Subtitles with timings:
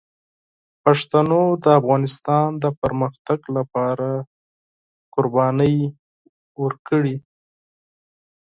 [0.83, 4.09] پښتنو د افغانستان د پرمختګ لپاره
[5.13, 5.77] قربانۍ
[6.61, 7.17] ورکړي.